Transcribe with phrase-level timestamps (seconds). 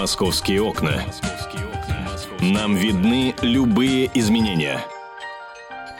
[0.00, 1.04] Московские окна.
[2.40, 4.82] Нам видны любые изменения–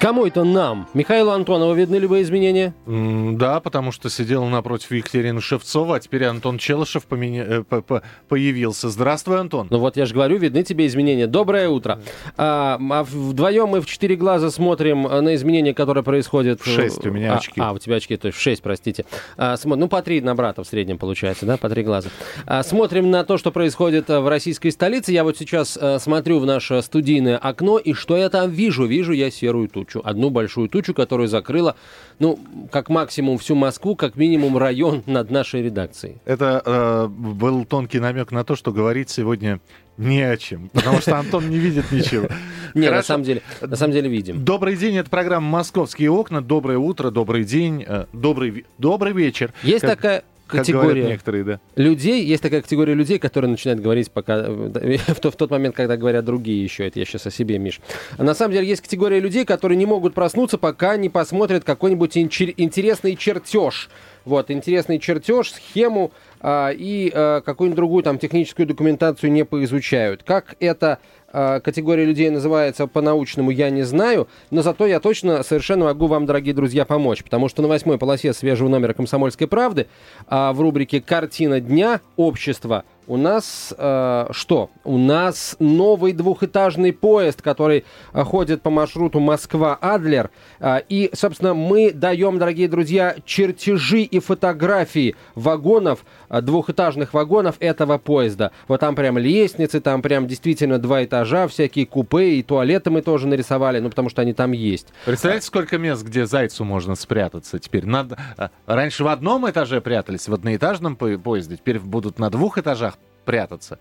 [0.00, 0.88] Кому это нам?
[0.94, 2.72] Михаилу Антонову видны любые изменения?
[2.86, 7.44] Mm, да, потому что сидел напротив Екатерины Шевцова, а теперь Антон Челышев поменя...
[7.44, 8.88] э, по -по появился.
[8.88, 9.66] Здравствуй, Антон.
[9.68, 11.26] Ну вот я же говорю, видны тебе изменения.
[11.26, 12.00] Доброе утро.
[12.38, 16.62] А, а вдвоем мы в четыре глаза смотрим на изменения, которые происходят...
[16.62, 17.60] В шесть у меня а, очки.
[17.60, 19.04] А, у тебя очки, то есть в шесть, простите.
[19.36, 19.76] А, смо...
[19.76, 22.08] Ну, по три на брата в среднем получается, да, по три глаза.
[22.46, 25.12] А, смотрим на то, что происходит в российской столице.
[25.12, 28.86] Я вот сейчас а, смотрю в наше студийное окно, и что я там вижу?
[28.86, 31.76] Вижу я серую тучу тучу, одну большую тучу, которая закрыла,
[32.18, 32.38] ну,
[32.70, 36.18] как максимум всю Москву, как минимум район над нашей редакцией.
[36.24, 39.60] Это э, был тонкий намек на то, что говорить сегодня
[39.96, 42.28] не о чем, потому что Антон не видит ничего.
[42.72, 44.44] Не, на самом деле, на самом деле видим.
[44.44, 46.40] Добрый день, это программа «Московские окна».
[46.40, 49.52] Доброе утро, добрый день, э, добрый, добрый вечер.
[49.64, 51.60] Есть такая категория некоторые, да.
[51.76, 55.96] людей, есть такая категория людей, которые начинают говорить пока в, тот, в тот момент, когда
[55.96, 56.86] говорят другие еще.
[56.86, 57.80] Это я сейчас о себе, Миш.
[58.16, 62.16] А на самом деле есть категория людей, которые не могут проснуться, пока не посмотрят какой-нибудь
[62.16, 63.88] интересный чертеж.
[64.24, 70.22] Вот, интересный чертеж, схему а, и а, какую-нибудь другую там техническую документацию не поизучают.
[70.22, 70.98] Как это
[71.30, 76.54] категория людей называется по-научному, я не знаю, но зато я точно совершенно могу вам, дорогие
[76.54, 79.86] друзья, помочь, потому что на восьмой полосе свежего номера «Комсомольской правды»
[80.26, 82.00] а, в рубрике «Картина дня.
[82.16, 84.70] Общество» у нас э, что?
[84.84, 90.30] У нас новый двухэтажный поезд, который ходит по маршруту Москва-Адлер.
[90.60, 98.52] Э, и, собственно, мы даем, дорогие друзья, чертежи и фотографии вагонов, двухэтажных вагонов этого поезда.
[98.68, 103.26] Вот там прям лестницы, там прям действительно два этажа, всякие купе и туалеты мы тоже
[103.26, 104.88] нарисовали, ну, потому что они там есть.
[105.04, 107.86] Представляете, сколько мест, где зайцу можно спрятаться теперь?
[107.86, 108.18] Надо...
[108.38, 112.94] Э, раньше в одном этаже прятались, в одноэтажном поезде, теперь будут на двух этажах
[113.24, 113.78] прятаться.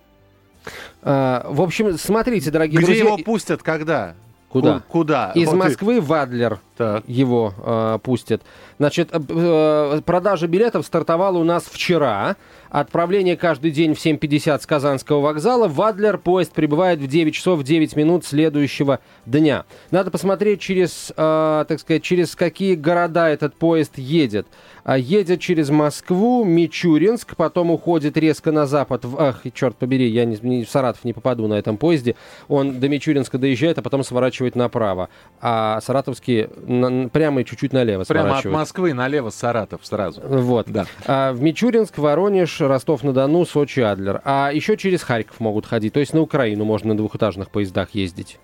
[1.02, 3.04] А, в общем, смотрите, дорогие Где друзья.
[3.04, 4.16] Где его пустят, когда?
[4.50, 4.82] Куда?
[4.88, 5.32] Куда?
[5.36, 6.00] Из вот Москвы и...
[6.00, 7.04] в Адлер так.
[7.08, 8.42] его э, пустят.
[8.78, 12.38] Значит, э, э, продажа билетов стартовала у нас вчера.
[12.70, 15.68] Отправление каждый день в 7.50 с Казанского вокзала.
[15.68, 19.66] В Адлер поезд прибывает в 9 часов 9 минут следующего дня.
[19.92, 24.48] Надо посмотреть, через, э, так сказать, через какие города этот поезд едет.
[24.86, 29.04] А едет через Москву, Мичуринск, потом уходит резко на запад.
[29.04, 32.16] В, ах, черт побери, я не, не, в Саратов не попаду на этом поезде.
[32.48, 35.10] Он до Мичуринска доезжает, а потом сворачивает направо.
[35.42, 40.22] А саратовские на, прямо и чуть-чуть налево Прямо от Москвы налево Саратов сразу.
[40.22, 40.68] Вот.
[40.70, 40.86] Да.
[41.06, 44.22] А, в Мичуринск, Воронеж, Ростов-на-Дону, Сочи, Адлер.
[44.24, 45.94] А еще через Харьков могут ходить.
[45.94, 48.40] То есть на Украину можно на двухэтажных поездах ездить.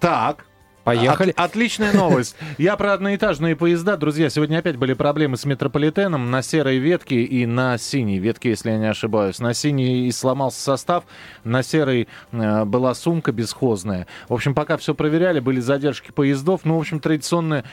[0.00, 0.44] Так,
[0.88, 1.30] Поехали.
[1.36, 2.34] От, отличная новость.
[2.56, 3.98] Я про одноэтажные поезда.
[3.98, 8.70] Друзья, сегодня опять были проблемы с метрополитеном на серой ветке и на синей ветке, если
[8.70, 9.38] я не ошибаюсь.
[9.38, 11.04] На синей сломался состав,
[11.44, 14.06] на серой э, была сумка бесхозная.
[14.30, 16.62] В общем, пока все проверяли, были задержки поездов.
[16.64, 17.64] Ну, в общем, традиционная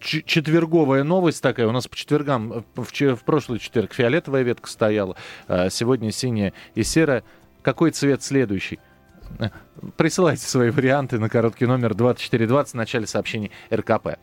[0.00, 1.68] четверговая новость такая.
[1.68, 5.16] У нас по четвергам, э, в, в прошлый четверг фиолетовая ветка стояла,
[5.48, 7.24] а сегодня синяя и серая.
[7.62, 8.78] Какой цвет следующий?
[9.96, 14.16] Присылайте свои варианты на короткий номер 2420 в начале сообщений РКП.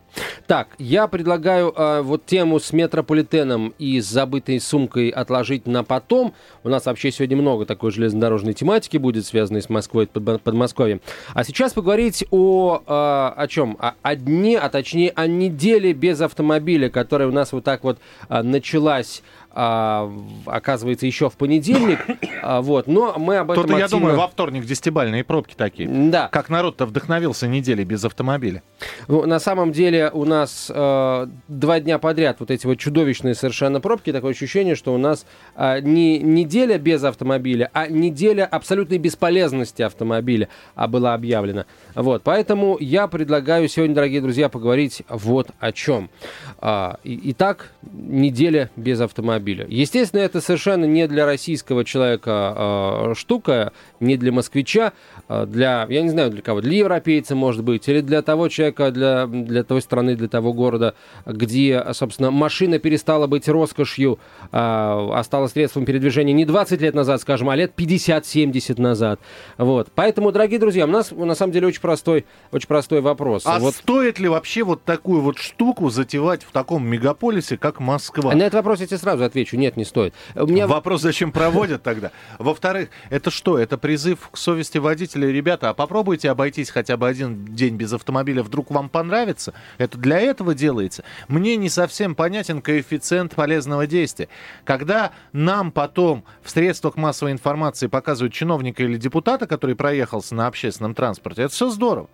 [0.48, 6.34] Так, я предлагаю э, вот тему с метрополитеном и с забытой сумкой отложить на потом.
[6.64, 11.02] У нас вообще сегодня много такой железнодорожной тематики будет, связанной с Москвой и под, Подмосковьем.
[11.34, 13.78] А сейчас поговорить о, э, о чем?
[13.80, 18.00] О, о дне, а точнее о неделе без автомобиля, которая у нас вот так вот
[18.30, 19.22] э, началась
[19.54, 20.12] а,
[20.46, 22.00] оказывается, еще в понедельник.
[22.44, 23.84] А, вот, но мы об этом Тут, активно...
[23.84, 25.88] я думаю, во вторник десятибальные пробки такие.
[25.88, 26.28] Да.
[26.30, 28.64] Как народ-то вдохновился неделей без автомобиля.
[29.08, 33.80] Ну, на самом деле у нас э, два дня подряд вот эти вот чудовищные совершенно
[33.80, 34.12] пробки.
[34.12, 40.48] Такое ощущение, что у нас э, не неделя без автомобиля, а неделя абсолютной бесполезности автомобиля
[40.74, 41.66] а была объявлена.
[41.94, 46.10] Вот, поэтому я предлагаю сегодня, дорогие друзья, поговорить вот о чем.
[46.58, 49.41] А, итак, неделя без автомобиля.
[49.70, 54.94] Естественно, это совершенно не для российского человека а, штука, не для москвича,
[55.28, 58.92] а, для, я не знаю для кого, для европейца, может быть, или для того человека,
[58.92, 60.96] для, для той страны, для того города,
[61.26, 64.20] где, собственно, машина перестала быть роскошью,
[64.52, 69.20] а стала средством передвижения не 20 лет назад, скажем, а лет 50-70 назад.
[69.58, 69.90] Вот.
[69.94, 73.44] Поэтому, дорогие друзья, у нас на самом деле очень простой, очень простой вопрос.
[73.46, 73.76] А вот...
[73.76, 78.34] стоит ли вообще вот такую вот штуку затевать в таком мегаполисе, как Москва?
[78.34, 80.14] На этот вопрос я тебе сразу отвечу, нет, не стоит.
[80.36, 80.68] У меня...
[80.68, 82.12] Вопрос, зачем проводят тогда?
[82.38, 83.58] Во-вторых, это что?
[83.58, 85.30] Это призыв к совести водителя.
[85.30, 89.54] Ребята, а попробуйте обойтись хотя бы один день без автомобиля, вдруг вам понравится?
[89.78, 91.04] Это для этого делается?
[91.28, 94.28] Мне не совсем понятен коэффициент полезного действия.
[94.66, 100.94] Когда нам потом в средствах массовой информации показывают чиновника или депутата, который проехался на общественном
[100.94, 102.10] транспорте, это все здорово.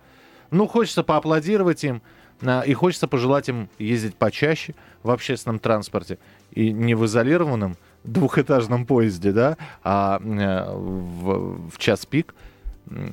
[0.50, 2.02] Ну, хочется поаплодировать им,
[2.42, 6.18] и хочется пожелать им ездить почаще в общественном транспорте.
[6.52, 12.34] И не в изолированном двухэтажном поезде, да, а э, в, в час пик–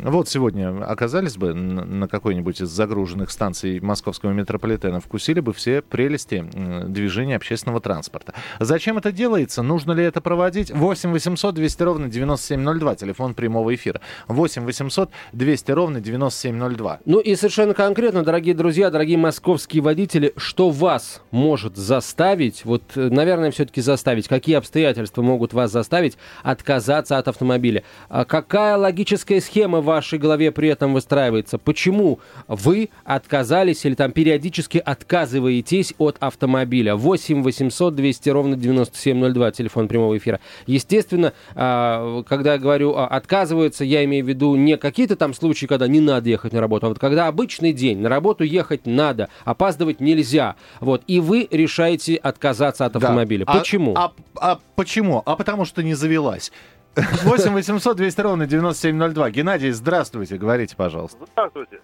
[0.04, 6.45] вот сегодня оказались бы на какой-нибудь из загруженных станций московского метрополитена, вкусили бы все прелести
[6.88, 8.33] движения общественного транспорта.
[8.60, 9.62] Зачем это делается?
[9.62, 10.72] Нужно ли это проводить?
[10.72, 14.01] 8 800 200 ровно 9702, телефон прямого эфира.
[14.27, 17.00] 8 800 200 ровно 9702.
[17.06, 23.51] Ну и совершенно конкретно, дорогие друзья, дорогие московские водители, что вас может заставить, вот, наверное,
[23.51, 27.83] все-таки заставить, какие обстоятельства могут вас заставить отказаться от автомобиля?
[28.10, 31.58] А какая логическая схема система в вашей голове при этом выстраивается?
[31.58, 36.96] Почему вы отказались или там периодически отказываетесь от автомобиля?
[36.96, 40.40] 8 800 200 ровно 9702, телефон прямого эфира.
[40.68, 45.88] Естественно, а, когда я говорю отказываются, я имею в виду не какие-то там случаи, когда
[45.88, 50.00] не надо ехать на работу, а вот когда обычный день, на работу ехать надо, опаздывать
[50.00, 50.56] нельзя.
[50.80, 53.46] Вот, и вы решаете отказаться от автомобиля.
[53.46, 53.54] Да.
[53.54, 53.96] Почему?
[53.96, 55.24] А, а, а почему?
[55.26, 56.52] А потому что не завелась.
[56.96, 59.30] 8 800 200 ровно 9702.
[59.32, 61.26] Геннадий, здравствуйте, говорите, пожалуйста.
[61.32, 61.82] Здравствуйте.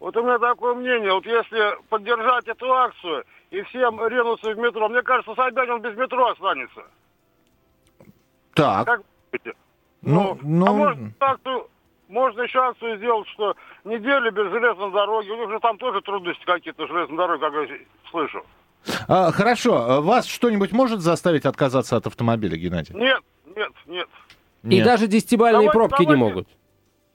[0.00, 4.88] Вот у меня такое мнение, вот если поддержать эту акцию и всем ринуться в метро,
[4.88, 6.82] мне кажется, Собянин без метро останется.
[8.52, 8.86] Так.
[8.86, 9.02] Как
[10.02, 10.66] ну, ну, ну...
[10.66, 11.68] А можно акцию,
[12.08, 16.44] можно еще акцию сделать, что неделю без железной дороги, у них же там тоже трудности
[16.44, 17.78] какие-то железной дороги, как я
[18.10, 18.44] слышу.
[19.08, 22.94] А, хорошо, вас что-нибудь может заставить отказаться от автомобиля, Геннадий?
[22.94, 23.22] Нет,
[23.56, 24.08] нет, нет.
[24.70, 26.48] И даже десятибальные давайте, пробки давайте, не могут.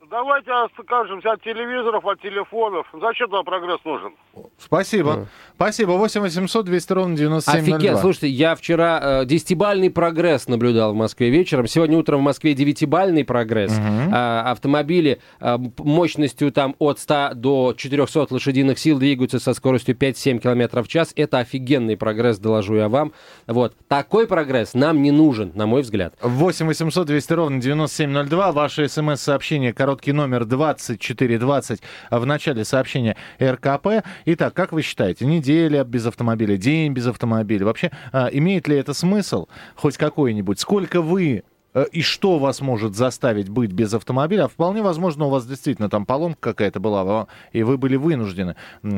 [0.09, 2.87] Давайте откажемся от телевизоров, от телефонов.
[2.99, 4.13] Зачем нам прогресс нужен?
[4.57, 5.13] Спасибо.
[5.13, 5.25] Да.
[5.55, 5.91] Спасибо.
[5.91, 7.75] 8 800 200 ровно 9702.
[7.75, 7.97] Офигенно.
[7.97, 11.67] Слушайте, я вчера э, десятибальный прогресс наблюдал в Москве вечером.
[11.67, 13.71] Сегодня утром в Москве девятибальный прогресс.
[13.71, 14.11] Угу.
[14.11, 20.39] Э, автомобили э, мощностью там от 100 до 400 лошадиных сил двигаются со скоростью 5-7
[20.39, 21.13] км в час.
[21.15, 23.13] Это офигенный прогресс, доложу я вам.
[23.45, 23.75] Вот.
[23.87, 26.15] Такой прогресс нам не нужен, на мой взгляд.
[26.21, 28.51] 8 800 200 ровно 9702.
[28.53, 34.05] Ваши смс-сообщения, короткий номер 2420 в начале сообщения РКП.
[34.25, 37.65] Итак, как вы считаете, неделя без автомобиля, день без автомобиля?
[37.65, 40.57] Вообще, а, имеет ли это смысл хоть какой-нибудь?
[40.57, 41.43] Сколько вы
[41.91, 44.47] и что вас может заставить быть без автомобиля.
[44.47, 48.89] Вполне возможно, у вас действительно там поломка какая-то была, и вы были вынуждены э,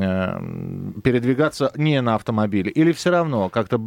[1.03, 2.71] передвигаться не на автомобиле.
[2.71, 3.77] Или все равно как-то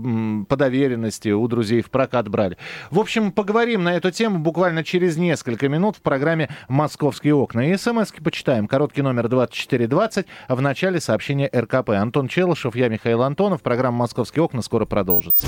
[0.49, 2.59] по доверенности у друзей в прокат брали.
[2.91, 7.71] В общем, поговорим на эту тему буквально через несколько минут в программе «Московские окна».
[7.71, 8.69] И смс почитаем.
[8.69, 11.91] Короткий номер 2420 в начале сообщения РКП.
[11.91, 13.63] Антон Челышев, я Михаил Антонов.
[13.63, 15.47] Программа «Московские окна» скоро продолжится.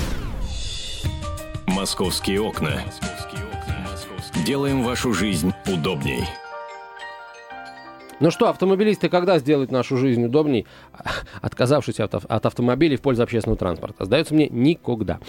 [1.67, 2.81] «Московские окна».
[4.45, 6.23] Делаем вашу жизнь удобней.
[8.19, 10.65] Ну что, автомобилисты когда сделают нашу жизнь удобней,
[11.41, 14.05] отказавшись от, от автомобилей в пользу общественного транспорта?
[14.05, 15.19] Сдается мне, никогда.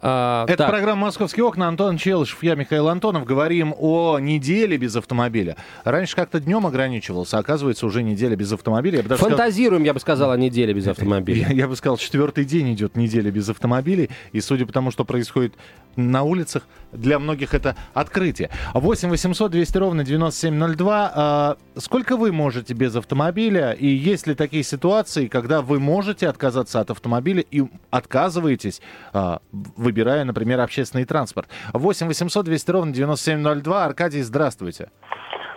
[0.00, 0.70] А, Это так.
[0.70, 1.68] программа «Московские окна».
[1.68, 3.24] Антон Челышев, я Михаил Антонов.
[3.24, 5.56] Говорим о неделе без автомобиля.
[5.84, 9.04] Раньше как-то днем ограничивался, оказывается, уже неделя без автомобиля.
[9.08, 9.86] Я Фантазируем, сказал...
[9.86, 11.46] я бы сказал, о неделе без автомобиля.
[11.48, 14.10] Я, я бы сказал, четвертый день идет неделя без автомобилей.
[14.32, 15.54] И судя по тому, что происходит
[15.94, 18.50] на улицах, для многих это открытие.
[18.74, 21.12] 8 800 200 ровно 9702.
[21.14, 23.72] А, сколько вы можете без автомобиля?
[23.72, 30.24] И есть ли такие ситуации, когда вы можете отказаться от автомобиля и отказываетесь, а, выбирая,
[30.24, 31.48] например, общественный транспорт?
[31.72, 33.84] 8 800 200 ровно 9702.
[33.84, 34.90] Аркадий, здравствуйте.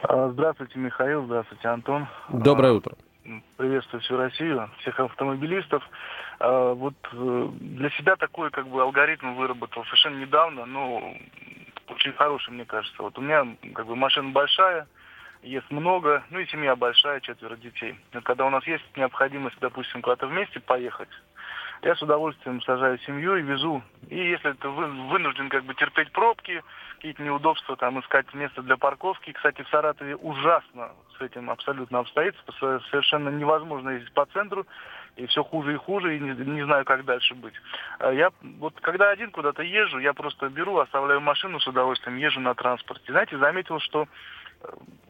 [0.03, 1.25] А, здравствуйте, Михаил.
[1.25, 2.07] Здравствуйте, Антон.
[2.29, 2.95] Доброе утро.
[3.57, 5.83] Приветствую всю Россию, всех автомобилистов.
[6.39, 11.15] А, вот э, для себя такой как бы алгоритм выработал совершенно недавно, но
[11.87, 13.01] очень хороший, мне кажется.
[13.01, 14.87] Вот у меня как бы машина большая,
[15.45, 17.95] ест много, ну и семья большая, четверо детей.
[18.13, 21.09] Но когда у нас есть необходимость, допустим, куда-то вместе поехать,
[21.81, 23.83] я с удовольствием сажаю семью и везу.
[24.09, 26.63] И если ты вынужден как бы терпеть пробки,
[26.95, 29.31] какие-то неудобства, там искать место для парковки.
[29.33, 32.79] Кстати, в Саратове ужасно с этим абсолютно обстоятельства.
[32.89, 34.65] Совершенно невозможно ездить по центру
[35.15, 37.53] и все хуже и хуже, и не, не знаю, как дальше быть.
[37.99, 42.39] А я вот когда один куда-то езжу, я просто беру, оставляю машину с удовольствием, езжу
[42.39, 43.11] на транспорте.
[43.11, 44.07] Знаете, заметил, что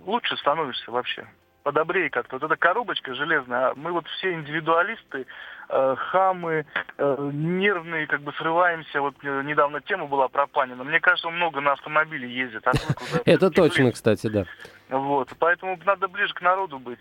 [0.06, 1.28] лучше становишься вообще.
[1.66, 2.36] подобрее как-то.
[2.36, 5.26] Вот эта коробочка железная, а мы вот все индивидуалисты,
[5.68, 6.64] э, хамы,
[6.98, 9.02] э, нервные, как бы срываемся.
[9.02, 10.84] Вот э, недавно тема была про Панина.
[10.84, 12.64] Мне кажется, он много на автомобиле ездит.
[13.26, 14.46] Это точно, кстати, да.
[14.90, 17.00] Вот, поэтому надо ближе к народу быть.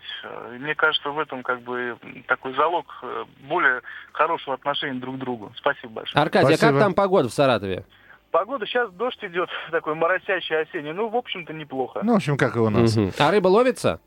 [0.57, 1.95] Мне кажется, в этом как бы
[2.25, 3.03] такой залог
[3.47, 3.81] более
[4.13, 5.51] хорошего отношения друг к другу.
[5.57, 6.23] Спасибо большое.
[6.23, 7.85] Аркадий, а как там погода в Саратове?
[8.35, 10.91] Погода сейчас дождь идет, такой моросящий осенний.
[10.91, 12.01] Ну, в общем-то, неплохо.
[12.03, 12.97] Ну, в общем, как и у нас.
[12.97, 13.11] Угу.
[13.17, 14.01] А рыба ловится?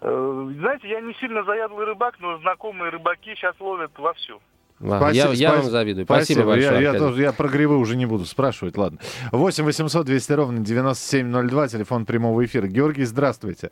[0.00, 4.40] Э, знаете, я не сильно заядлый рыбак, но знакомые рыбаки сейчас ловят вовсю.
[4.78, 6.06] Спасибо, я, я вам завидую.
[6.06, 6.82] Спасибо, спасибо большое.
[6.82, 8.98] Я, я, тоже, я про грибы уже не буду спрашивать, ладно.
[9.30, 12.66] 8 800 200 ровно 9702, телефон прямого эфира.
[12.66, 13.70] Георгий, здравствуйте.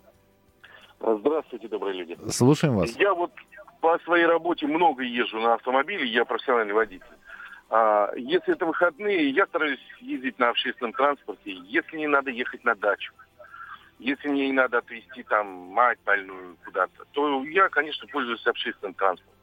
[1.00, 2.16] Здравствуйте, добрые люди.
[2.30, 2.96] Слушаем вас.
[2.96, 3.32] Я вот
[3.80, 7.04] по своей работе много езжу на автомобиле, я профессиональный водитель.
[7.76, 12.76] А, если это выходные, я стараюсь ездить на общественном транспорте, если не надо ехать на
[12.76, 13.12] дачу.
[13.98, 19.34] Если мне не надо отвезти там мать больную куда-то, то я, конечно, пользуюсь общественным транспортом.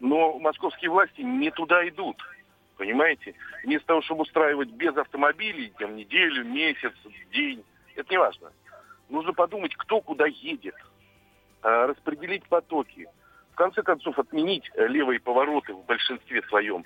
[0.00, 2.16] Но московские власти не туда идут.
[2.78, 3.34] Понимаете?
[3.62, 6.94] Вместо того, чтобы устраивать без автомобилей, там, неделю, месяц,
[7.30, 7.62] день,
[7.94, 8.52] это не важно.
[9.10, 10.76] Нужно подумать, кто куда едет,
[11.60, 13.06] а, распределить потоки.
[13.52, 16.82] В конце концов, отменить левые повороты в большинстве своем.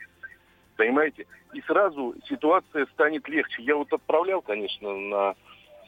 [0.80, 1.26] Понимаете?
[1.52, 3.62] И сразу ситуация станет легче.
[3.62, 5.34] Я вот отправлял, конечно, на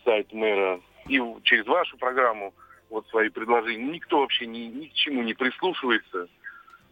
[0.04, 2.52] сайт мэра и через вашу программу
[2.90, 3.90] вот свои предложения.
[3.90, 6.28] Никто вообще ни, ни к чему не прислушивается.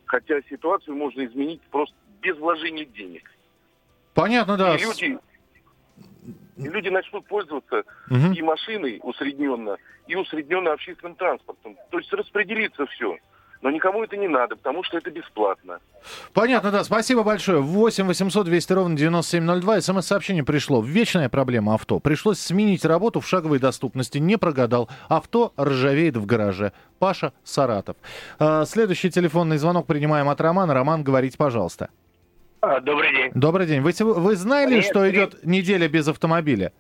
[0.07, 3.31] Хотя ситуацию можно изменить просто без вложения денег.
[4.15, 4.77] Понятно, да.
[4.77, 5.19] И люди,
[6.57, 8.33] и люди начнут пользоваться угу.
[8.35, 9.77] и машиной усредненно,
[10.07, 11.77] и усредненно общественным транспортом.
[11.91, 13.19] То есть распределиться все.
[13.63, 15.81] Но никому это не надо, потому что это бесплатно.
[16.33, 16.83] Понятно, да.
[16.83, 17.61] Спасибо большое.
[17.61, 19.81] 8 800 200 ровно 9702.
[19.83, 20.81] СМС-сообщение пришло.
[20.81, 21.99] Вечная проблема авто.
[22.01, 24.17] Пришлось сменить работу в шаговой доступности.
[24.17, 24.89] Не прогадал.
[25.09, 26.73] Авто ржавеет в гараже.
[26.99, 27.97] Паша Саратов.
[28.39, 30.73] А, следующий телефонный звонок принимаем от Романа.
[30.73, 31.91] Роман, говорите, пожалуйста.
[32.63, 33.31] А, добрый день.
[33.35, 33.83] Добрый день.
[33.83, 36.73] Вы, вы знали, Нет, что идет неделя без автомобиля?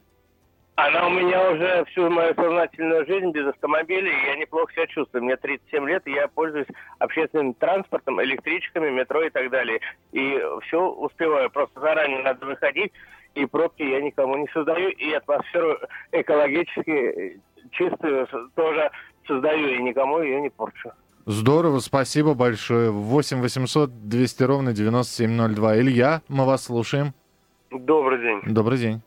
[0.76, 5.24] Она у меня уже всю мою сознательную жизнь без автомобиля, и я неплохо себя чувствую.
[5.24, 9.80] Мне 37 лет, и я пользуюсь общественным транспортом, электричками, метро и так далее.
[10.12, 11.50] И все успеваю.
[11.50, 12.92] Просто заранее надо выходить,
[13.34, 15.78] и пробки я никому не создаю, и атмосферу
[16.12, 17.40] экологически
[17.72, 18.90] чистую тоже
[19.26, 20.92] создаю, и никому ее не порчу.
[21.26, 22.90] Здорово, спасибо большое.
[22.90, 25.78] 8 800 200 ровно 9702.
[25.78, 27.12] Илья, мы вас слушаем.
[27.70, 28.40] Добрый день.
[28.46, 29.02] Добрый день.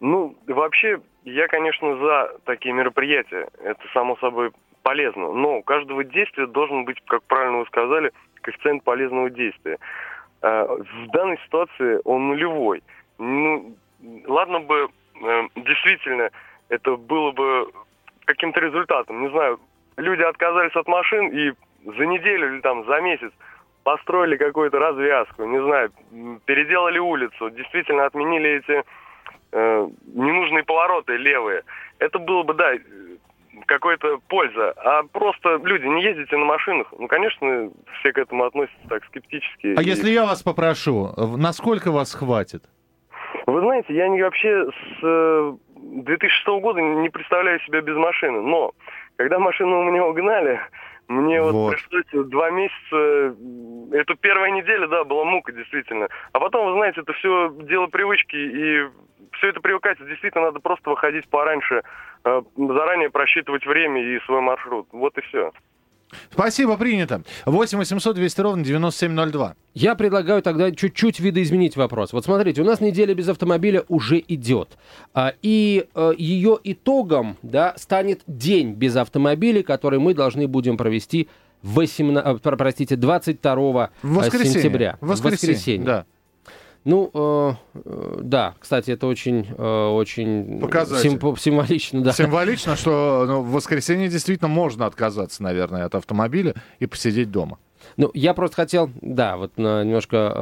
[0.00, 3.48] Ну, вообще, я, конечно, за такие мероприятия.
[3.62, 4.50] Это, само собой,
[4.82, 5.32] полезно.
[5.32, 8.12] Но у каждого действия должен быть, как правильно вы сказали,
[8.42, 9.78] коэффициент полезного действия.
[10.42, 12.82] А, в данной ситуации он нулевой.
[13.18, 13.74] Ну,
[14.26, 14.88] ладно бы,
[15.22, 16.30] э, действительно,
[16.68, 17.70] это было бы
[18.26, 19.22] каким-то результатом.
[19.22, 19.58] Не знаю,
[19.96, 21.52] люди отказались от машин и
[21.84, 23.32] за неделю или там за месяц
[23.84, 25.90] построили какую-то развязку, не знаю,
[26.44, 28.82] переделали улицу, действительно отменили эти
[29.52, 31.62] э, ненужные повороты левые.
[31.98, 32.72] Это было бы, да,
[33.66, 34.72] какая-то польза.
[34.76, 36.92] А просто люди, не ездите на машинах.
[36.98, 39.74] Ну, конечно, все к этому относятся так скептически.
[39.76, 39.84] А и...
[39.84, 42.64] если я вас попрошу, насколько вас хватит?
[43.46, 44.66] Вы знаете, я не, вообще
[45.00, 48.40] с 2006 э, года не представляю себя без машины.
[48.40, 48.72] Но
[49.16, 50.60] когда машину у меня угнали,
[51.08, 51.52] мне вот.
[51.52, 53.36] вот пришлось два месяца,
[53.92, 56.08] эту первая неделя, да, была мука, действительно.
[56.32, 58.88] А потом, вы знаете, это все дело привычки, и
[59.38, 60.04] все это привыкается.
[60.04, 61.82] Действительно, надо просто выходить пораньше,
[62.24, 64.88] э, заранее просчитывать время и свой маршрут.
[64.92, 65.52] Вот и все.
[66.30, 67.22] Спасибо, принято.
[67.46, 69.54] 8 800 200 ровно 9702.
[69.74, 72.12] Я предлагаю тогда чуть-чуть видоизменить вопрос.
[72.12, 74.78] Вот смотрите, у нас неделя без автомобиля уже идет.
[75.14, 81.28] А, и э, ее итогом да, станет день без автомобиля, который мы должны будем провести
[81.62, 84.52] 18, э, простите, 22 Воскресенье.
[84.52, 84.98] сентября.
[85.00, 85.54] Воскресенье.
[85.54, 85.86] Воскресенье.
[85.86, 86.06] Да.
[86.86, 87.52] Ну, э,
[87.84, 90.62] э, да, кстати, это очень, э, очень
[91.02, 92.00] сим, символично.
[92.00, 92.12] Да.
[92.12, 97.58] Символично, что ну, в воскресенье действительно можно отказаться, наверное, от автомобиля и посидеть дома.
[97.96, 100.32] Ну, я просто хотел, да, вот немножко...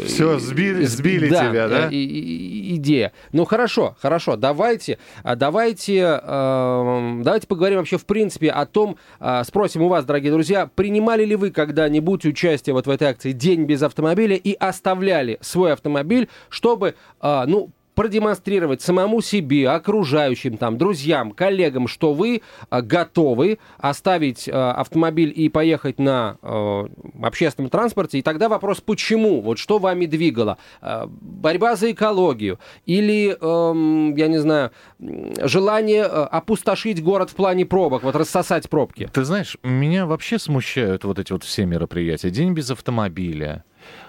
[0.00, 1.88] Э, Все, сбили, сбили да, тебя, да?
[1.90, 3.12] И, и, идея.
[3.32, 9.42] Ну, хорошо, хорошо, давайте, а давайте, э, давайте поговорим вообще в принципе о том, э,
[9.44, 13.64] спросим у вас, дорогие друзья, принимали ли вы когда-нибудь участие вот в этой акции «День
[13.64, 21.30] без автомобиля» и оставляли свой автомобиль, чтобы, э, ну, продемонстрировать самому себе, окружающим, там, друзьям,
[21.30, 26.88] коллегам, что вы э, готовы оставить э, автомобиль и поехать на э,
[27.22, 28.18] общественном транспорте.
[28.18, 29.40] И тогда вопрос, почему?
[29.40, 30.58] Вот что вами двигало?
[30.80, 32.58] Борьба за экологию?
[32.86, 39.10] Или, э, я не знаю, желание э, опустошить город в плане пробок, вот рассосать пробки?
[39.12, 42.30] Ты знаешь, меня вообще смущают вот эти вот все мероприятия.
[42.30, 43.64] День без автомобиля,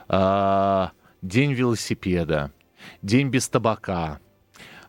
[0.09, 2.51] день велосипеда,
[3.01, 4.19] день без табака.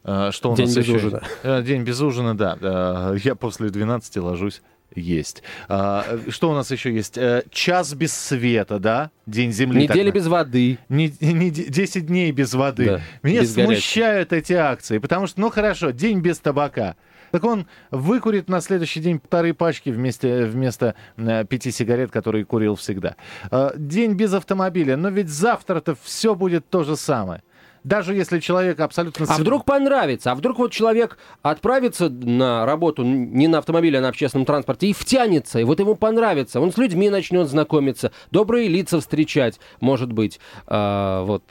[0.05, 0.97] Э, что у День нас без еще?
[0.97, 1.23] ужина.
[1.43, 2.57] Э, День без ужина, да.
[2.61, 4.63] Э, Я после 12 ложусь
[4.95, 5.43] есть.
[5.69, 7.19] А, Что у нас еще есть?
[7.51, 9.11] Час без света, да?
[9.27, 9.83] День Земли.
[9.83, 10.79] Неделя так без воды.
[10.89, 12.87] не, не, 10 дней без воды.
[12.87, 13.75] Да, Меня без горячей.
[13.75, 16.95] смущают эти акции, потому что, ну хорошо, день без табака.
[17.33, 22.77] Так он выкурит на следующий день полторы пачки вместе, вместо э, пяти сигарет, которые курил
[22.77, 23.17] всегда.
[23.51, 24.97] Э, день без автомобиля.
[24.97, 27.43] Но ведь завтра-то все будет то же самое.
[27.87, 29.27] Даже если человек абсолютно...
[29.29, 30.33] А вдруг понравится?
[30.33, 34.93] А вдруг вот человек отправится на работу не на автомобиле, а на общественном транспорте и
[34.93, 36.61] втянется, и вот ему понравится.
[36.61, 40.41] Он с людьми начнет знакомиться, добрые лица встречать, может быть.
[40.67, 41.45] А, вот,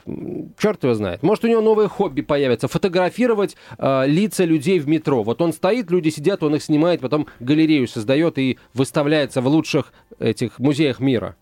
[0.58, 1.22] черт его знает.
[1.22, 5.22] Может, у него новое хобби появится, фотографировать а, лица людей в метро.
[5.22, 9.90] Вот он стоит, люди сидят, он их снимает, потом галерею создает и выставляется в лучших
[10.18, 11.34] этих музеях мира.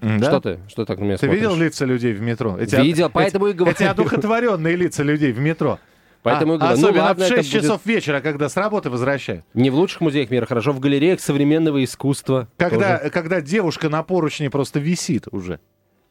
[0.00, 0.18] Да?
[0.30, 0.60] Что ты?
[0.68, 1.40] Что так на меня Ты смотришь?
[1.42, 2.56] видел лица людей в метро?
[2.58, 3.74] Эти Видел, от- поэтому эти, и говорю.
[3.74, 5.78] Эти одухотворенные лица людей в метро.
[6.22, 8.56] Поэтому А- и говорю, ну особенно ладно, в это 6 будет- часов вечера, когда с
[8.56, 9.44] работы возвращают.
[9.54, 12.48] Не в лучших музеях мира, хорошо, в галереях современного искусства.
[12.56, 13.10] Когда, тоже.
[13.10, 15.60] когда девушка на поручне просто висит уже.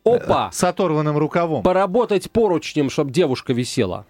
[0.06, 0.50] Опа!
[0.51, 1.63] С оторванным рукавом.
[1.63, 4.06] Поработать поручнем, чтобы девушка висела.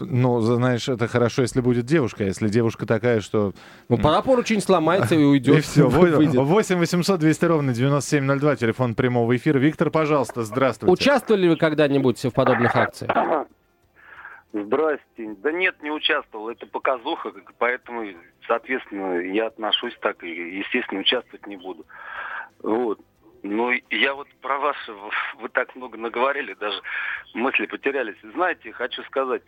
[0.00, 2.24] Ну, знаешь, это хорошо, если будет девушка.
[2.24, 3.52] а Если девушка такая, что...
[3.88, 5.58] Ну, пора поручень сломается и уйдет.
[5.58, 5.88] И все.
[5.88, 6.34] выйдет.
[6.34, 9.58] 8 800 200 ровно 9702, телефон прямого эфира.
[9.58, 10.92] Виктор, пожалуйста, здравствуйте.
[10.92, 13.46] Участвовали ли вы когда-нибудь в подобных акциях?
[14.52, 15.34] Здрасте.
[15.42, 16.50] Да нет, не участвовал.
[16.50, 18.06] Это показуха, поэтому,
[18.46, 21.86] соответственно, я отношусь так и, естественно, участвовать не буду.
[22.62, 23.00] Вот.
[23.42, 24.76] Ну, я вот про вас,
[25.40, 26.80] вы так много наговорили, даже
[27.34, 28.16] мысли потерялись.
[28.34, 29.42] Знаете, хочу сказать,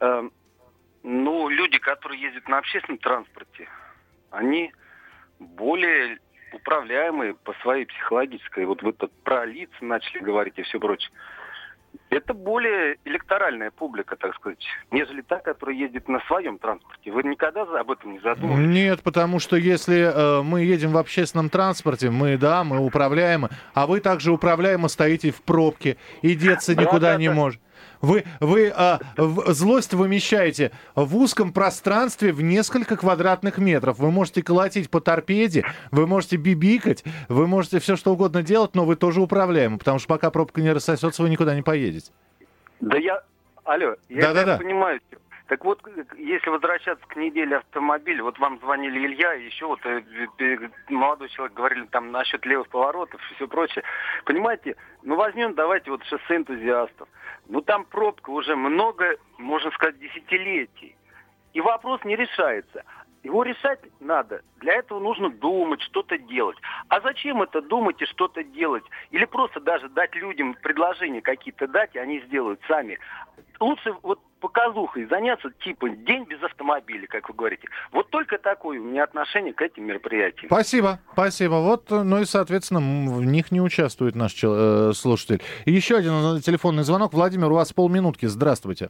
[0.00, 0.32] эм,
[1.02, 3.68] ну, люди, которые ездят на общественном транспорте,
[4.30, 4.72] они
[5.38, 6.18] более
[6.52, 8.64] управляемые по своей психологической.
[8.64, 11.10] Вот вы тут про лица начали говорить и все прочее.
[12.10, 17.10] Это более электоральная публика, так сказать, нежели та, которая ездит на своем транспорте.
[17.10, 18.66] Вы никогда об этом не задумывались?
[18.66, 23.86] Нет, потому что если э, мы едем в общественном транспорте, мы, да, мы управляемы, а
[23.86, 27.34] вы также управляемо стоите в пробке и деться Да, никуда да, не да.
[27.34, 27.60] может.
[28.00, 33.98] Вы, вы а, в- злость вымещаете в узком пространстве в несколько квадратных метров.
[33.98, 38.84] Вы можете колотить по торпеде, вы можете бибикать, вы можете все что угодно делать, но
[38.84, 42.12] вы тоже управляемы, потому что пока пробка не рассосется, вы никуда не поедете.
[42.80, 43.22] Да я...
[43.64, 44.54] Алло, я Да-да-да.
[44.54, 45.00] это понимаю.
[45.48, 45.80] Так вот,
[46.18, 50.02] если возвращаться к неделе автомобиля, вот вам звонили Илья, еще вот э,
[50.40, 50.56] э,
[50.90, 53.82] молодой человек говорили там насчет левых поворотов и все прочее.
[54.26, 57.08] Понимаете, ну возьмем, давайте вот шоссе энтузиастов.
[57.46, 60.94] Ну там пробка уже много, можно сказать, десятилетий.
[61.54, 62.84] И вопрос не решается.
[63.28, 64.40] Его решать надо.
[64.56, 66.56] Для этого нужно думать, что-то делать.
[66.88, 68.84] А зачем это думать и что-то делать?
[69.10, 72.98] Или просто даже дать людям предложения какие-то дать, и они сделают сами.
[73.60, 77.68] Лучше вот показухой заняться, типа день без автомобиля, как вы говорите.
[77.92, 80.46] Вот только такое у меня отношение к этим мероприятиям.
[80.46, 81.56] Спасибо, спасибо.
[81.56, 85.42] Вот, ну и, соответственно, в них не участвует наш э, слушатель.
[85.66, 87.12] И еще один э, телефонный звонок.
[87.12, 88.24] Владимир, у вас полминутки.
[88.24, 88.88] Здравствуйте.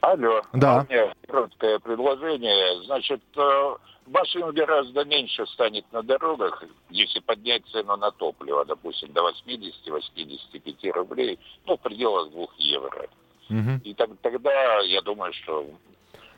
[0.00, 0.42] Алло.
[0.52, 0.80] Да.
[0.80, 2.82] А У меня короткое предложение.
[2.84, 9.22] Значит, э, машин гораздо меньше станет на дорогах, если поднять цену на топливо, допустим, до
[9.22, 13.08] 80-85 рублей, ну, в пределах 2 евро.
[13.48, 13.80] Мгм.
[13.84, 15.66] И так- тогда, я думаю, что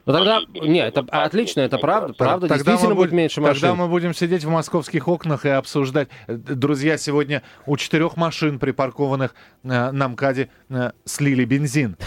[0.05, 3.17] Ну тогда, Многие перейдут не, это отлично, это правда, правда, Тогда действительно мы будет будем-
[3.19, 3.61] меньше машин.
[3.61, 6.09] Тогда мы будем сидеть в московских окнах и обсуждать.
[6.27, 11.97] Друзья, сегодня у четырех машин, припаркованных э, на МКАДе, э, слили бензин.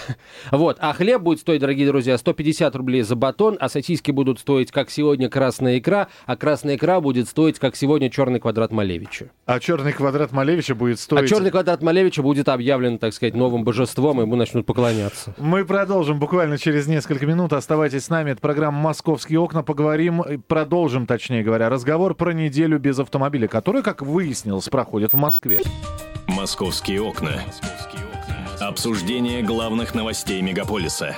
[0.52, 4.72] Вот, а хлеб будет стоить, дорогие друзья, 150 рублей за батон, а сосиски будут стоить,
[4.72, 9.30] как сегодня, красная икра, а красная икра будет стоить, как сегодня, черный квадрат Малевича.
[9.46, 11.24] А черный квадрат Малевича будет стоить...
[11.24, 15.34] А черный квадрат Малевича будет объявлен, так сказать, новым божеством, и ему начнут поклоняться.
[15.38, 17.54] Мы продолжим буквально через несколько минут.
[17.54, 18.32] Оставайтесь с нами.
[18.32, 19.64] Это программа «Московские окна».
[19.64, 25.18] Поговорим, э, продолжим, точнее говоря, разговор про неделю без автомобиля, который, как выяснилось, проходит в
[25.18, 25.60] Москве.
[26.28, 27.42] «Московские окна».
[28.60, 31.16] Обсуждение главных новостей мегаполиса.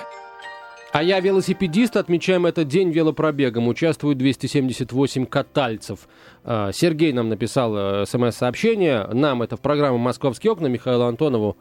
[0.91, 3.67] А я велосипедист, отмечаем этот день велопробегом.
[3.67, 6.08] Участвуют 278 катальцев.
[6.43, 9.06] А, Сергей нам написал э, смс-сообщение.
[9.13, 11.58] Нам это в программу «Московские окна», Михаилу Антонову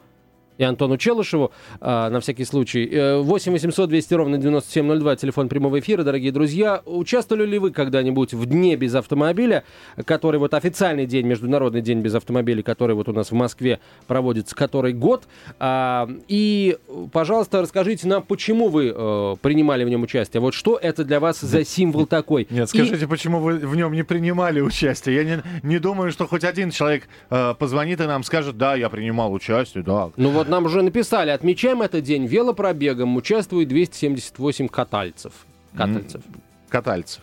[0.57, 2.87] и Антону Челышеву, а, на всякий случай.
[3.21, 6.81] 8 800 200 ровно 9702, телефон прямого эфира, дорогие друзья.
[6.85, 9.63] Участвовали ли вы когда-нибудь в Дне без автомобиля,
[10.05, 14.55] который вот официальный день, Международный день без автомобиля, который вот у нас в Москве проводится
[14.55, 15.25] который год?
[15.59, 16.77] А, и,
[17.11, 20.41] пожалуйста, расскажите нам, почему вы э, принимали в нем участие?
[20.41, 22.47] Вот что это для вас за символ такой?
[22.49, 23.07] Нет, скажите, и...
[23.07, 25.15] почему вы в нем не принимали участие?
[25.15, 28.89] Я не, не думаю, что хоть один человек э, позвонит и нам скажет, да, я
[28.89, 30.09] принимал участие, да.
[30.17, 35.33] Ну вот нам уже написали, отмечаем этот день велопробегом, участвует 278 катальцев.
[35.75, 36.21] Катальцев.
[36.69, 37.21] Катальцев.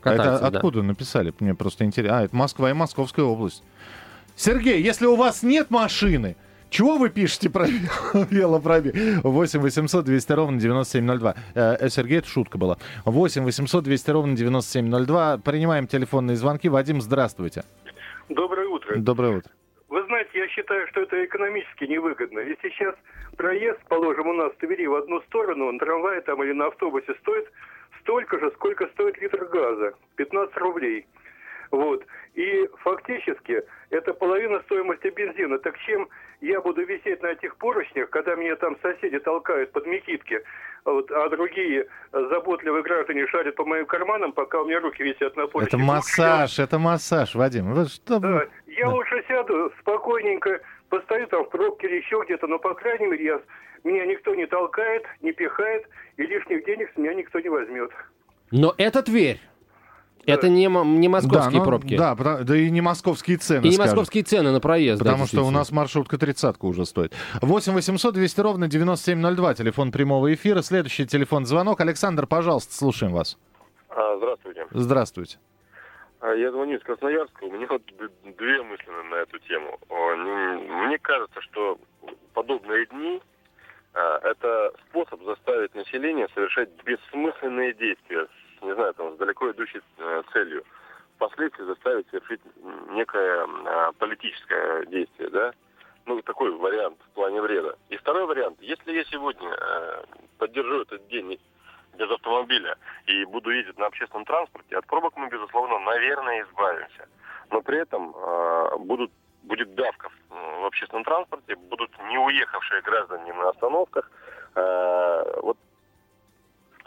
[0.00, 0.58] Катальцев это да.
[0.58, 1.32] откуда написали?
[1.40, 2.18] Мне просто интересно.
[2.18, 3.62] А, это Москва и Московская область.
[4.36, 6.36] Сергей, если у вас нет машины,
[6.70, 7.66] чего вы пишете про
[8.30, 8.94] велопробег?
[9.22, 11.34] 8 800 200 ровно 9702.
[11.54, 12.78] Э, э, Сергей, это шутка была.
[13.04, 15.38] 8 800 200 ровно 9702.
[15.38, 16.68] Принимаем телефонные звонки.
[16.68, 17.64] Вадим, здравствуйте.
[18.28, 18.96] Доброе утро.
[18.96, 19.52] Доброе утро.
[19.94, 22.40] Вы знаете, я считаю, что это экономически невыгодно.
[22.40, 22.96] Ведь сейчас
[23.36, 27.14] проезд, положим, у нас в Твери в одну сторону, на трамвае там или на автобусе
[27.20, 27.48] стоит
[28.00, 29.94] столько же, сколько стоит литр газа.
[30.16, 31.06] 15 рублей.
[31.70, 32.04] Вот.
[32.34, 35.58] И фактически это половина стоимости бензина.
[35.60, 36.08] Так чем
[36.40, 40.42] я буду висеть на этих поручнях, когда меня там соседи толкают под Микитки,
[40.84, 45.46] вот, а другие заботливые граждане шарят по моим карманам, пока у меня руки висят на
[45.46, 45.74] поручнях.
[45.74, 47.72] Это массаж, это массаж, Вадим.
[47.72, 48.18] Вы что...
[48.18, 48.94] Да, я да.
[48.94, 53.40] лучше сяду спокойненько, постою там в пробке или еще где-то, но, по крайней мере, я,
[53.84, 57.90] меня никто не толкает, не пихает, и лишних денег с меня никто не возьмет.
[58.50, 59.40] Но это Тверь.
[60.26, 61.96] Это не, не московские да, ну, пробки.
[61.96, 63.66] Да, да, и не московские цены.
[63.66, 63.90] И не скажем.
[63.90, 64.98] московские цены на проезд.
[64.98, 67.12] Потому да, что у нас маршрутка тридцатка уже стоит.
[67.42, 70.62] 8 800 200 ровно 9702, телефон прямого эфира.
[70.62, 71.80] Следующий телефон звонок.
[71.80, 73.36] Александр, пожалуйста, слушаем вас.
[73.90, 74.66] А, здравствуйте.
[74.70, 75.38] Здравствуйте.
[76.24, 77.44] А, я звоню из Красноярска.
[77.44, 77.82] У меня вот
[78.24, 79.78] две мысли на эту тему.
[79.90, 81.78] Мне кажется, что
[82.32, 83.20] подобные дни
[83.92, 88.26] а, это способ заставить население совершать бессмысленные действия
[88.62, 90.64] не знаю, там, с далеко идущей э, целью,
[91.16, 92.40] впоследствии заставить совершить
[92.90, 95.52] некое э, политическое действие, да?
[96.06, 97.74] Ну, такой вариант в плане вреда.
[97.90, 100.04] И второй вариант, если я сегодня э,
[100.38, 101.38] поддержу этот день
[101.96, 102.76] без автомобиля
[103.06, 107.08] и буду ездить на общественном транспорте, от пробок мы, безусловно, наверное, избавимся.
[107.50, 109.10] Но при этом э, будут,
[109.42, 114.10] будет давка в, общественном транспорте, будут не уехавшие граждане на остановках.
[114.54, 115.58] Э, вот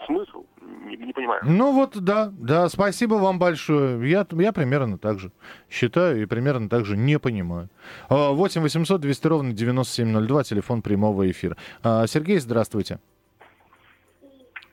[0.06, 0.46] смысл?
[0.62, 1.41] Не, не понимаю.
[1.46, 4.10] Ну вот, да, да, спасибо вам большое.
[4.10, 5.32] Я, я примерно так же
[5.70, 7.70] считаю и примерно так же не понимаю.
[8.10, 11.56] 8 800 200 ровно 9702, телефон прямого эфира.
[11.84, 13.00] А, Сергей, здравствуйте.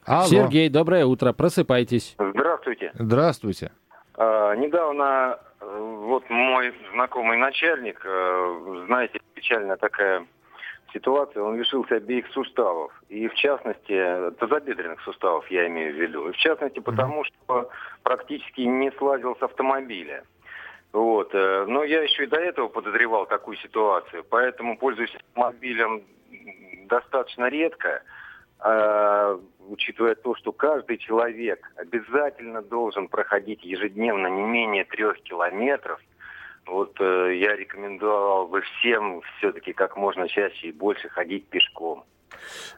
[0.07, 0.27] Алло.
[0.27, 2.15] Сергей, доброе утро, просыпайтесь.
[2.19, 2.93] Здравствуйте.
[2.95, 3.73] Здравствуйте.
[4.17, 10.27] А, недавно э, вот мой знакомый начальник, э, знаете, печальная такая
[10.93, 12.93] ситуации он лишился обеих суставов.
[13.09, 16.29] И в частности, тазобедренных суставов я имею в виду.
[16.29, 17.71] И в частности потому, что
[18.03, 20.25] практически не слазил с автомобиля.
[20.93, 21.35] Вот.
[21.35, 26.03] Э, но я еще и до этого подозревал такую ситуацию, поэтому пользуюсь автомобилем
[26.87, 28.03] достаточно редко,
[28.65, 36.01] э, учитывая то, что каждый человек обязательно должен проходить ежедневно не менее трех километров–
[36.67, 42.05] вот э, я рекомендовал бы всем все-таки как можно чаще и больше ходить пешком.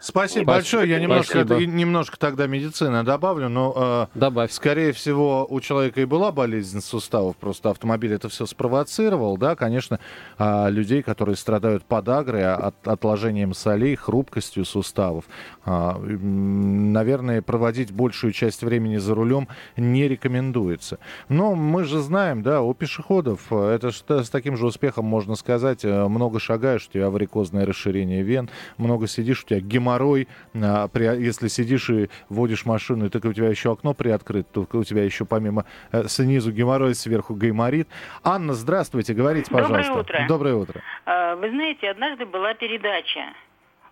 [0.00, 0.90] Спасибо, Спасибо большое.
[0.90, 4.52] Я немножко, немножко тогда медицины добавлю, но э, Добавь.
[4.52, 9.98] скорее всего у человека и была болезнь суставов, просто автомобиль это все спровоцировал, да, конечно,
[10.38, 15.24] э, людей, которые страдают подагрой, а, от, отложением солей, хрупкостью суставов,
[15.64, 20.98] э, наверное, проводить большую часть времени за рулем не рекомендуется.
[21.28, 25.84] Но мы же знаем, да, у пешеходов э, это с таким же успехом можно сказать,
[25.84, 30.28] э, много шагаешь, у тебя варикозное расширение вен, много сидишь, у тебя геморрой.
[30.54, 34.78] А, при, если сидишь и водишь машину, и только у тебя еще окно приоткрыто, то
[34.78, 37.88] у тебя еще помимо э, снизу геморрой, сверху гайморит.
[38.24, 39.84] Анна, здравствуйте, говорите, пожалуйста.
[39.84, 40.24] Доброе утро.
[40.28, 40.82] Доброе утро.
[41.04, 43.32] А, вы знаете, однажды была передача,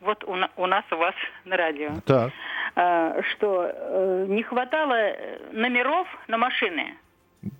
[0.00, 1.14] вот у, у нас у вас
[1.44, 1.90] на радио.
[2.04, 2.32] Так.
[2.76, 6.94] А, что э, не хватало э, номеров на машины.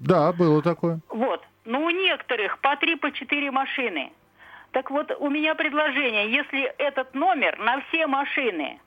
[0.00, 1.00] Да, было такое.
[1.08, 1.42] Вот.
[1.64, 4.10] Но у некоторых по три, по четыре машины.
[4.74, 8.80] Так вот, у меня предложение, если этот номер на все машины.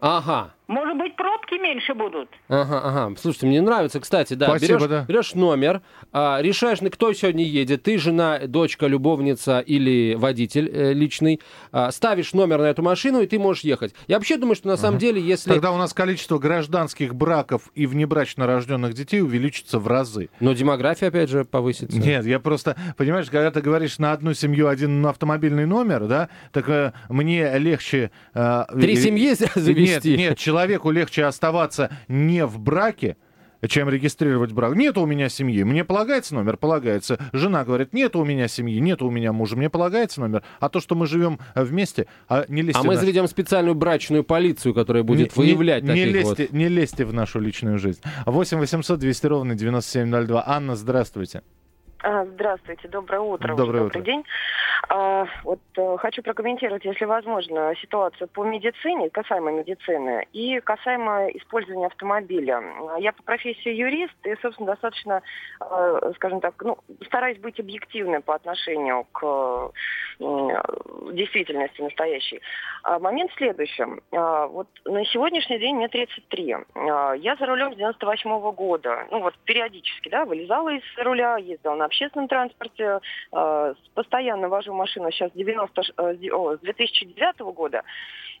[0.00, 0.54] Ага.
[0.68, 2.28] Может быть, пробки меньше будут?
[2.48, 3.16] Ага, ага.
[3.18, 4.46] Слушайте, мне нравится, кстати, да.
[4.48, 5.04] Спасибо, берешь, да.
[5.06, 7.82] берешь номер, а, решаешь, на кто сегодня едет.
[7.82, 11.40] Ты жена, дочка, любовница или водитель э, личный.
[11.72, 13.94] А, ставишь номер на эту машину, и ты можешь ехать.
[14.06, 15.50] Я вообще думаю, что на самом деле, если...
[15.50, 20.30] Тогда у нас количество гражданских браков и внебрачно рожденных детей увеличится в разы.
[20.40, 21.98] Но демография, опять же, повысится.
[21.98, 26.68] Нет, я просто, понимаешь, когда ты говоришь на одну семью один автомобильный номер, да, так
[26.68, 28.10] э, мне легче...
[28.34, 30.16] э, Три э, семьи Нет, завести.
[30.16, 33.16] нет, человеку легче оставаться не в браке,
[33.68, 34.74] чем регистрировать брак.
[34.74, 35.62] Нет у меня семьи.
[35.62, 36.58] Мне полагается номер?
[36.58, 37.18] Полагается.
[37.32, 39.56] Жена говорит, нет у меня семьи, нет у меня мужа.
[39.56, 40.42] Мне полагается номер.
[40.60, 43.74] А то, что мы живем э, вместе, а не лезьте А мы наш- заведем специальную
[43.74, 46.52] брачную полицию, которая будет не- выявлять не, не таких лезьте, вот.
[46.52, 48.00] не лезьте в нашу личную жизнь.
[48.26, 50.42] 8 800 200 ровно 9702.
[50.46, 51.42] Анна, здравствуйте.
[52.02, 53.54] А, Здравствуйте, доброе утро.
[53.54, 53.98] Доброе утро.
[53.98, 54.24] Добрый день.
[54.88, 61.86] А, Вот э, хочу прокомментировать, если возможно, ситуацию по медицине, касаемо медицины и касаемо использования
[61.86, 62.60] автомобиля.
[62.90, 65.22] А, Я по профессии юрист и, собственно, достаточно,
[65.60, 69.70] э, скажем так, ну, стараюсь быть объективной по отношению к
[70.18, 70.62] э,
[71.12, 72.40] действительности настоящей.
[72.82, 74.00] А, Момент в следующем.
[74.12, 76.56] А, Вот на сегодняшний день мне 33.
[76.74, 79.06] А, Я за рулем с 98 года.
[79.12, 82.98] Ну вот периодически, да, вылезала из руля, ездила на общественном транспорте,
[83.32, 87.82] э, постоянно вожу машину сейчас с 90, ш- э, с де- о, с 2009 года.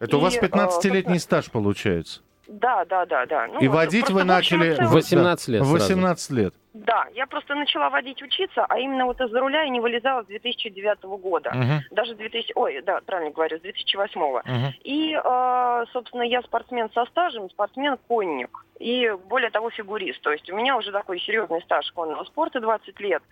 [0.00, 2.20] Это у И, вас э, 15-летний стаж получается.
[2.48, 3.46] Да, да, да, да.
[3.46, 4.74] Ну, И вот водить вы начали...
[4.74, 5.74] целом- в 18 лет В сразу.
[5.94, 6.54] 18 лет.
[6.74, 10.26] Да, я просто начала водить учиться, а именно вот из-за руля я не вылезала с
[10.26, 11.50] 2009 года.
[11.54, 11.80] Мгм.
[11.90, 14.40] Даже 2000, ой, да, правильно говорю, с 2008.
[14.44, 14.74] Мгм.
[14.82, 18.50] И, э, собственно, я спортсмен со стажем, спортсмен-конник.
[18.78, 20.22] И более того, фигурист.
[20.22, 23.22] То есть у меня уже такой серьезный стаж конного спорта 20 лет.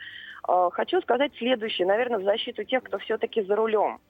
[0.46, 4.00] Э, хочу сказать следующее, наверное, в защиту тех, кто все-таки за рулем.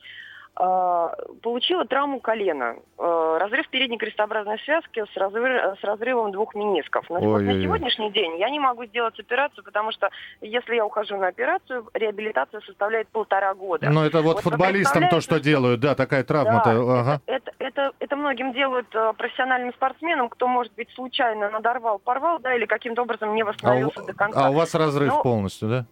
[0.62, 1.08] Э,
[1.40, 7.08] получила травму колена, э, разрыв передней крестообразной связки с, разры- с разрывом двух менисков.
[7.08, 7.62] На, вот на Ой-ой-ой.
[7.62, 10.10] сегодняшний день я не могу сделать операцию, потому что
[10.42, 13.88] если я ухожу на операцию, реабилитация составляет полтора года.
[13.88, 16.74] Но это вот, вы футболистам то, что делают, да, такая травма-то.
[16.74, 17.20] да, ага.
[17.24, 22.54] это, это, это многим делают э, профессиональным спортсменам, кто, может быть, случайно надорвал, порвал, да,
[22.54, 24.46] или каким-то образом не А у, восстановился до конца.
[24.46, 25.86] а у вас разрыв Но полностью, да?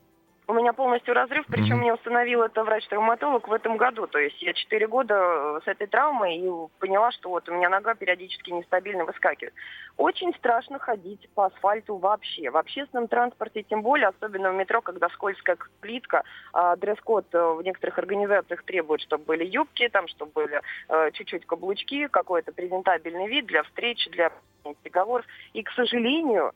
[0.51, 1.81] У меня полностью разрыв, причем Мгм.
[1.81, 4.07] мне установил это врач-травматолог в этом году.
[4.07, 7.69] То есть я 4 года э, с этой травмой и поняла, что вот у меня
[7.69, 9.53] нога периодически нестабильно выскакивает.
[9.99, 12.49] Очень страшно ходить по асфальту вообще.
[12.49, 16.23] В общественном транспорте тем более, особенно в метро, когда скользкая плитка.
[16.55, 21.45] А дресс-код э, в некоторых организациях требует, чтобы были юбки, там, чтобы были э, чуть-чуть
[21.45, 24.33] каблучки, какой-то презентабельный вид для встреч, для
[24.83, 25.27] переговоров.
[25.53, 26.55] И, к сожалению,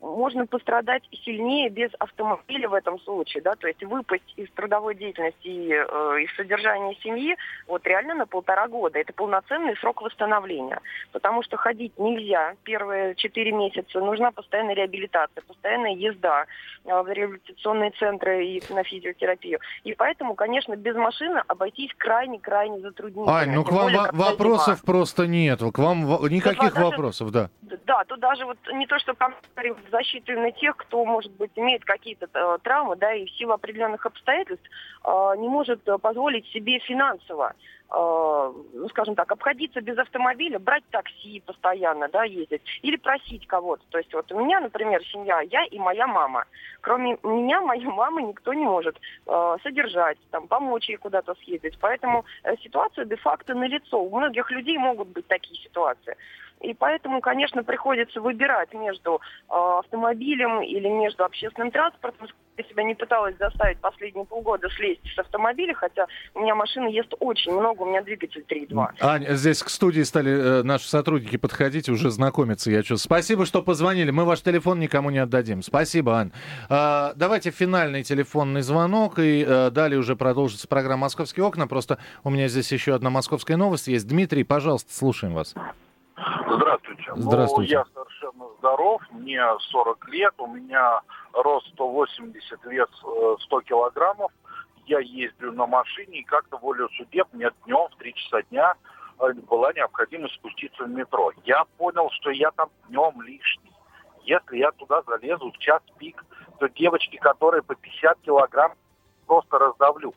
[0.00, 5.46] можно пострадать сильнее без автомобиля в этом случае, да, то есть выпасть из трудовой деятельности
[5.46, 5.84] и э,
[6.22, 8.98] из содержания семьи вот реально на полтора года.
[8.98, 10.80] Это полноценный срок восстановления,
[11.12, 16.46] потому что ходить нельзя первые четыре месяца, нужна постоянная реабилитация, постоянная езда
[16.84, 19.60] э, в реабилитационные центры и на физиотерапию.
[19.84, 23.36] И поэтому, конечно, без машины обойтись крайне-крайне затруднительно.
[23.38, 24.10] Ань, ну к вам более, зима.
[24.12, 25.60] вопросов просто нет.
[25.60, 27.50] К вам никаких даже- вопросов, да.
[27.86, 29.14] Да, тут даже вот не то, что
[29.54, 33.30] говорю, в защиту именно тех, кто, может быть, имеет какие-то э, травмы, да, и в
[33.32, 34.64] силу определенных обстоятельств
[35.04, 37.54] э, не может э, позволить себе финансово,
[37.90, 43.84] ну, скажем так, обходиться без автомобиля, брать такси постоянно, да, ездить, или просить кого-то.
[43.90, 46.44] То есть вот у меня, например, семья, я и моя мама.
[46.80, 48.98] Кроме меня, мою маму никто не может
[49.62, 51.78] содержать, там, помочь ей куда-то съездить.
[51.78, 52.24] Поэтому
[52.64, 54.02] ситуация де-факто налицо.
[54.02, 56.16] У многих людей могут быть такие ситуации.
[56.64, 62.28] И поэтому, конечно, приходится выбирать между э, автомобилем или между общественным транспортом.
[62.56, 67.12] Я себя не пыталась заставить последние полгода слезть с автомобиля, хотя у меня машина ест
[67.18, 68.86] очень много, у меня двигатель 3.2.
[69.00, 72.98] Ань, здесь к студии стали э, наши сотрудники подходить, уже знакомиться, я чувствую.
[73.18, 74.10] Спасибо, что позвонили.
[74.10, 75.62] Мы ваш телефон никому не отдадим.
[75.62, 76.32] Спасибо, Ань.
[76.70, 81.66] А, давайте финальный телефонный звонок, и э, далее уже продолжится программа «Московские окна».
[81.66, 84.06] Просто у меня здесь еще одна московская новость есть.
[84.08, 85.54] Дмитрий, пожалуйста, слушаем вас.
[86.46, 87.12] Здравствуйте.
[87.16, 87.74] Здравствуйте.
[87.76, 91.00] Ну, я совершенно здоров, мне 40 лет, у меня
[91.32, 94.30] рост 180, вес э, 100 килограммов.
[94.86, 98.74] Я ездил на машине, и как-то волю судеб мне днем в 3 часа дня
[99.20, 101.32] э, была необходимость спуститься в метро.
[101.44, 103.72] Я понял, что я там днем лишний.
[104.24, 106.24] Если я туда залезу в час пик,
[106.58, 108.72] то девочки, которые по 50 килограмм,
[109.26, 110.14] просто раздавлю.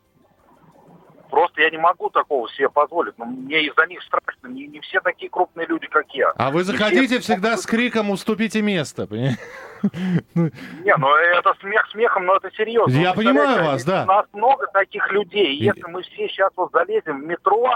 [1.30, 3.18] Просто я не могу такого себе позволить.
[3.18, 4.48] Но мне из-за них страшно.
[4.48, 6.32] Не, не все такие крупные люди, как я.
[6.36, 9.08] А вы все- заходите всегда с криком «Уступите место».
[9.08, 9.40] понимаете?
[10.34, 12.98] Не, ну это смех смехом, но это серьезно.
[12.98, 14.04] Я понимаю вас, да.
[14.04, 15.56] У нас много таких людей.
[15.58, 17.76] Если мы все сейчас вот залезем в метро,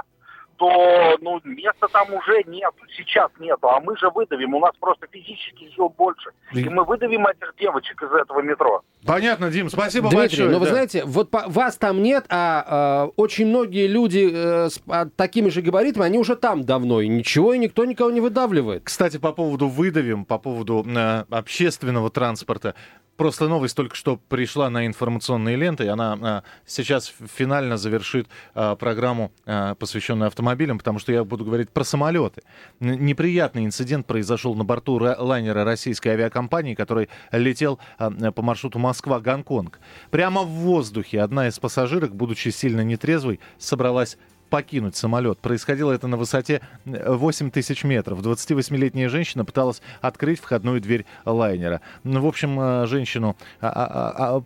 [0.62, 5.08] то ну, места там уже нет, сейчас нету, а мы же выдавим, у нас просто
[5.10, 6.30] физически сил больше.
[6.54, 8.84] И мы выдавим этих девочек из этого метро.
[9.04, 10.50] Понятно, Дим, спасибо Дмитрий, большое.
[10.52, 10.72] но вы да.
[10.72, 15.50] знаете, вот по- вас там нет, а э, очень многие люди э, с а, такими
[15.50, 18.84] же габаритами, они уже там давно, и ничего, и никто никого не выдавливает.
[18.84, 22.76] Кстати, по поводу выдавим, по поводу э, общественного транспорта.
[23.22, 28.76] Просто новость только что пришла на информационные ленты, и она э, сейчас финально завершит э,
[28.80, 32.42] программу, э, посвященную автомобилям, потому что я буду говорить про самолеты.
[32.80, 39.80] Неприятный инцидент произошел на борту ра- лайнера российской авиакомпании, который летел по маршруту Москва-Гонконг.
[40.10, 44.18] Прямо в воздухе одна из пассажирок, будучи сильно нетрезвой, собралась
[44.52, 45.40] покинуть самолет.
[45.40, 48.20] Происходило это на высоте 8 тысяч метров.
[48.20, 51.82] 28-летняя женщина пыталась открыть входную дверь лайнера.
[52.04, 54.44] Ну, в общем, э, женщину а, а, а,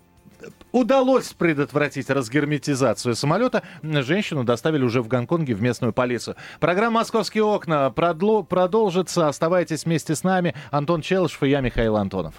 [0.71, 3.63] удалось предотвратить разгерметизацию самолета.
[3.81, 6.35] Женщину доставили уже в Гонконге в местную полицию.
[6.59, 9.27] Программа «Московские окна» продло- продолжится.
[9.27, 10.53] Оставайтесь вместе с нами.
[10.71, 12.33] Антон Челышев и я, Михаил Антонов.